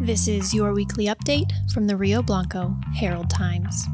This 0.00 0.28
is 0.28 0.52
your 0.52 0.74
weekly 0.74 1.06
update 1.06 1.50
from 1.72 1.86
the 1.86 1.96
Rio 1.96 2.22
Blanco 2.22 2.76
Herald 2.94 3.30
Times. 3.30 3.86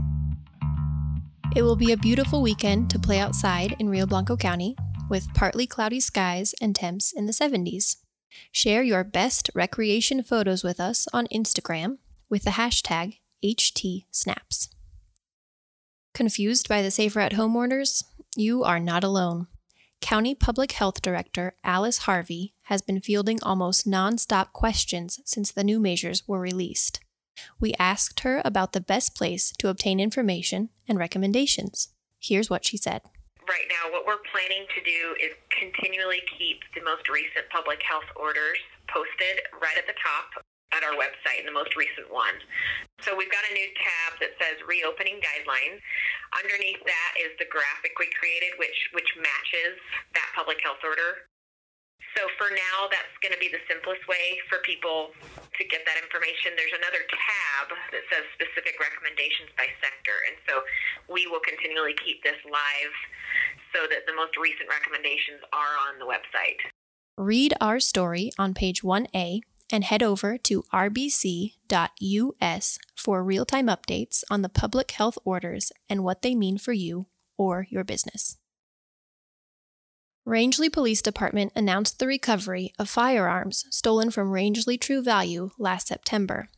It 1.55 1.63
will 1.63 1.77
be 1.77 1.93
a 1.93 1.97
beautiful 1.97 2.43
weekend 2.43 2.91
to 2.91 2.99
play 2.99 3.21
outside 3.21 3.77
in 3.79 3.89
Rio 3.89 4.05
Blanco 4.05 4.37
County 4.37 4.77
with 5.09 5.33
partly 5.33 5.65
cloudy 5.65 6.01
skies 6.01 6.55
and 6.61 6.75
temps 6.75 7.13
in 7.13 7.27
the 7.27 7.33
70s. 7.33 7.97
Share 8.51 8.83
your 8.83 9.05
best 9.05 9.49
recreation 9.55 10.25
photos 10.25 10.65
with 10.65 10.81
us 10.81 11.07
on 11.13 11.29
Instagram 11.29 11.99
with 12.29 12.43
the 12.43 12.51
hashtag 12.51 13.19
HTSnaps. 13.45 14.71
Confused 16.15 16.69
by 16.69 16.83
the 16.83 16.91
Safer 16.91 17.21
at 17.21 17.35
Home 17.35 17.55
orders? 17.55 18.03
You 18.35 18.65
are 18.65 18.81
not 18.81 19.05
alone. 19.05 19.47
County 20.03 20.35
Public 20.35 20.73
Health 20.73 21.01
Director 21.01 21.55
Alice 21.63 22.11
Harvey 22.11 22.53
has 22.63 22.83
been 22.83 23.01
fielding 23.01 23.39
almost 23.41 23.87
nonstop 23.87 24.53
questions 24.53 25.21
since 25.25 25.53
the 25.53 25.63
new 25.63 25.79
measures 25.79 26.27
were 26.27 26.41
released. 26.41 26.99
We 27.61 27.73
asked 27.79 28.21
her 28.27 28.43
about 28.45 28.73
the 28.73 28.81
best 28.83 29.15
place 29.15 29.53
to 29.59 29.69
obtain 29.69 30.01
information 30.01 30.71
and 30.89 30.99
recommendations. 30.99 31.95
Here's 32.19 32.51
what 32.51 32.67
she 32.67 32.77
said. 32.77 33.03
Right 33.49 33.71
now, 33.71 33.93
what 33.95 34.05
we're 34.05 34.27
planning 34.35 34.67
to 34.75 34.83
do 34.83 35.15
is 35.23 35.39
continually 35.55 36.21
keep 36.37 36.59
the 36.75 36.83
most 36.83 37.09
recent 37.09 37.49
public 37.55 37.81
health 37.89 38.11
orders 38.17 38.59
posted 38.91 39.39
right 39.63 39.79
at 39.79 39.87
the 39.87 39.95
top 40.03 40.45
at 40.73 40.83
our 40.83 40.97
website, 40.97 41.39
in 41.39 41.47
the 41.47 41.53
most 41.53 41.77
recent 41.77 42.09
one. 42.09 42.35
So 43.05 43.15
we've 43.15 43.31
got 43.31 43.45
a 43.45 43.55
new 43.55 43.69
tab 43.77 44.19
that 44.25 44.33
says 44.41 44.57
reopening 44.65 45.21
guidelines. 45.21 45.79
Underneath 46.33 46.81
that 46.85 47.13
is 47.21 47.37
the 47.37 47.49
graphic 47.53 47.93
we 48.01 48.09
created, 48.17 48.57
which 48.57 48.77
which 48.97 49.09
matches 49.21 49.77
that 50.17 50.29
public 50.33 50.59
health 50.65 50.81
order. 50.81 51.29
So 52.17 52.29
for 52.37 52.53
now, 52.53 52.93
that's 52.93 53.17
going 53.25 53.33
to 53.33 53.41
be 53.41 53.49
the 53.49 53.63
simplest 53.65 54.05
way 54.05 54.37
for 54.53 54.61
people 54.69 55.17
to 55.17 55.63
get 55.65 55.81
that 55.89 55.97
information. 55.97 56.53
There's 56.61 56.77
another 56.77 57.01
tab 57.09 57.73
that 57.89 58.05
says 58.13 58.25
specific 58.37 58.77
recommendations 58.77 59.49
by 59.57 59.65
sector, 59.81 60.17
and 60.29 60.37
so 60.45 60.61
we 61.09 61.25
will 61.25 61.41
continually 61.41 61.97
keep 62.05 62.21
this 62.21 62.37
live 62.45 62.95
so 63.73 63.89
that 63.89 64.05
the 64.05 64.13
most 64.13 64.37
recent 64.37 64.69
recommendations 64.69 65.41
are 65.57 65.75
on 65.89 65.97
the 65.97 66.05
website. 66.05 66.61
Read 67.17 67.57
our 67.61 67.81
story 67.81 68.33
on 68.37 68.53
page 68.53 68.83
1A 68.83 69.41
and 69.73 69.83
head 69.85 70.03
over 70.03 70.37
to 70.37 70.63
rbc.us 70.73 71.69
for 72.95 73.25
real 73.25 73.47
time 73.47 73.67
updates 73.67 74.23
on 74.31 74.43
the 74.43 74.49
public 74.49 74.93
health 74.93 75.17
orders 75.25 75.73
and 75.89 76.05
what 76.05 76.23
they 76.23 76.35
mean 76.35 76.59
for 76.59 76.75
you 76.75 77.07
or 77.39 77.67
your 77.71 77.83
business. 77.83 78.37
Rangely 80.25 80.71
Police 80.71 81.03
Department 81.03 81.53
announced 81.57 81.99
the 81.99 82.07
recovery 82.07 82.73
of 82.79 82.89
firearms 82.89 83.65
stolen 83.71 84.11
from 84.13 84.31
Rangely 84.31 84.79
True 84.79 85.03
Value 85.03 85.51
last 85.59 85.89
September. 85.89 86.49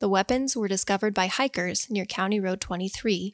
The 0.00 0.08
weapons 0.08 0.54
were 0.54 0.68
discovered 0.68 1.14
by 1.14 1.28
hikers 1.28 1.88
near 1.88 2.04
County 2.04 2.38
Road 2.38 2.60
23. 2.60 3.32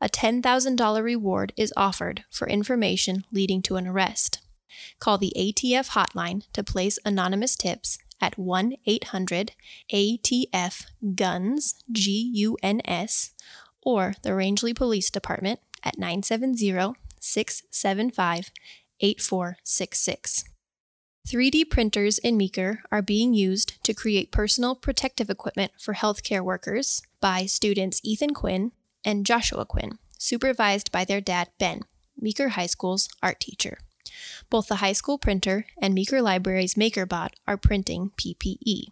A 0.00 0.08
$10,000 0.08 1.02
reward 1.02 1.52
is 1.56 1.72
offered 1.76 2.24
for 2.30 2.48
information 2.48 3.24
leading 3.30 3.62
to 3.62 3.76
an 3.76 3.86
arrest. 3.86 4.40
Call 4.98 5.18
the 5.18 5.32
ATF 5.36 5.90
hotline 5.90 6.42
to 6.52 6.64
place 6.64 6.98
anonymous 7.04 7.54
tips 7.54 7.98
at 8.20 8.38
1 8.38 8.74
800 8.86 9.52
ATF 9.92 10.86
GUNS, 11.14 11.74
G 11.92 12.30
U 12.34 12.56
N 12.62 12.80
S, 12.84 13.32
or 13.82 14.14
the 14.22 14.30
Rangely 14.30 14.74
Police 14.74 15.10
Department 15.10 15.60
at 15.82 15.98
970 15.98 16.94
675 17.20 18.50
8466. 19.00 20.44
3D 21.26 21.68
printers 21.68 22.18
in 22.18 22.36
Meeker 22.36 22.82
are 22.92 23.02
being 23.02 23.34
used 23.34 23.82
to 23.82 23.92
create 23.92 24.30
personal 24.30 24.76
protective 24.76 25.28
equipment 25.28 25.72
for 25.78 25.94
healthcare 25.94 26.42
workers 26.42 27.02
by 27.20 27.46
students 27.46 28.00
Ethan 28.04 28.32
Quinn 28.32 28.70
and 29.04 29.26
Joshua 29.26 29.66
Quinn, 29.66 29.98
supervised 30.18 30.92
by 30.92 31.04
their 31.04 31.20
dad 31.20 31.48
Ben, 31.58 31.82
Meeker 32.16 32.50
High 32.50 32.66
School's 32.66 33.08
art 33.22 33.40
teacher. 33.40 33.78
Both 34.50 34.68
the 34.68 34.76
high 34.76 34.92
school 34.92 35.18
printer 35.18 35.66
and 35.80 35.94
Meeker 35.94 36.22
Library's 36.22 36.74
MakerBot 36.74 37.30
are 37.46 37.56
printing 37.56 38.10
PPE. 38.16 38.88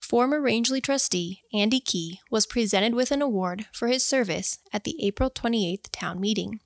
Former 0.00 0.40
Rangely 0.40 0.80
trustee 0.80 1.42
Andy 1.52 1.80
Key 1.80 2.20
was 2.30 2.46
presented 2.46 2.94
with 2.94 3.10
an 3.10 3.20
award 3.20 3.66
for 3.72 3.88
his 3.88 4.02
service 4.02 4.58
at 4.72 4.84
the 4.84 4.96
April 5.04 5.30
28th 5.30 5.88
town 5.92 6.20
meeting. 6.20 6.60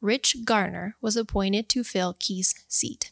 Rich 0.00 0.44
Garner 0.44 0.94
was 1.00 1.16
appointed 1.16 1.68
to 1.70 1.82
fill 1.82 2.14
Key's 2.18 2.54
seat. 2.68 3.10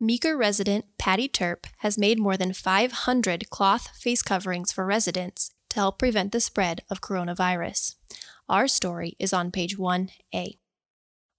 Meeker 0.00 0.36
resident 0.36 0.84
Patty 0.98 1.28
Turp 1.28 1.64
has 1.78 1.96
made 1.96 2.18
more 2.18 2.36
than 2.36 2.52
500 2.52 3.48
cloth 3.48 3.88
face 3.96 4.22
coverings 4.22 4.70
for 4.70 4.84
residents 4.84 5.50
to 5.70 5.76
help 5.76 5.98
prevent 5.98 6.32
the 6.32 6.40
spread 6.40 6.82
of 6.90 7.00
coronavirus. 7.00 7.94
Our 8.48 8.68
story 8.68 9.16
is 9.18 9.32
on 9.32 9.50
page 9.50 9.78
1A. 9.78 10.58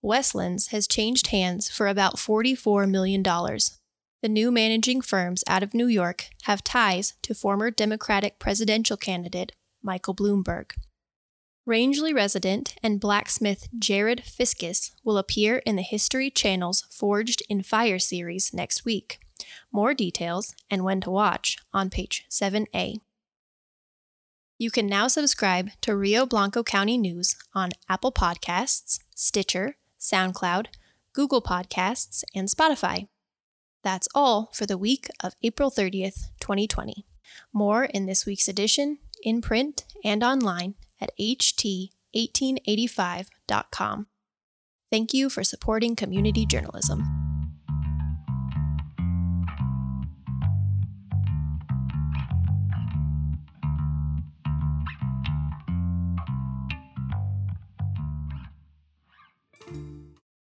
Westlands 0.06 0.68
has 0.68 0.88
changed 0.88 1.28
hands 1.28 1.68
for 1.68 1.88
about 1.88 2.18
$44 2.18 2.88
million. 2.88 3.24
The 3.24 4.30
new 4.30 4.52
managing 4.52 5.02
firms 5.02 5.44
out 5.48 5.64
of 5.64 5.74
New 5.74 5.88
York 5.88 6.30
have 6.44 6.64
ties 6.64 7.16
to 7.24 7.34
former 7.34 7.72
Democratic 7.72 8.38
presidential 8.38 8.98
candidate 8.98 9.54
Michael 9.82 10.16
Bloomberg. 10.16 10.74
Rangely 11.68 12.14
resident 12.14 12.76
and 12.84 13.00
blacksmith 13.00 13.68
Jared 13.80 14.24
Fiskus 14.24 14.92
will 15.04 15.18
appear 15.18 15.58
in 15.66 15.76
the 15.76 15.82
History 15.82 16.30
Channel's 16.30 16.86
Forged 16.92 17.42
in 17.50 17.64
Fire 17.64 17.98
series 17.98 18.54
next 18.54 18.86
week. 18.86 19.18
More 19.72 19.96
details 19.96 20.54
and 20.70 20.84
when 20.84 21.02
to 21.02 21.10
watch 21.10 21.58
on 21.74 21.90
page 21.90 22.26
7A. 22.30 22.98
You 24.60 24.70
can 24.70 24.86
now 24.86 25.08
subscribe 25.08 25.72
to 25.82 25.96
Rio 25.96 26.28
Blanco 26.28 26.62
County 26.62 27.00
News 27.00 27.36
on 27.56 27.72
Apple 27.90 28.12
Podcasts, 28.12 29.00
Stitcher, 29.16 29.76
SoundCloud, 30.06 30.68
Google 31.14 31.42
Podcasts, 31.42 32.24
and 32.34 32.48
Spotify. 32.48 33.10
That's 33.84 34.08
all 34.14 34.52
for 34.54 34.66
the 34.66 34.78
week 34.78 35.08
of 35.24 35.34
April 35.44 35.72
30th, 35.72 36.30
2020. 36.40 37.06
More 37.54 37.86
in 37.86 38.06
this 38.06 38.26
week's 38.26 38.48
edition, 38.48 39.00
in 39.24 39.42
print 39.42 39.86
and 40.04 40.24
online 40.24 40.76
at 41.02 41.12
ht1885.com. 41.20 44.08
Thank 44.92 45.14
you 45.14 45.30
for 45.30 45.44
supporting 45.44 45.96
community 45.96 46.46
journalism. 46.46 47.25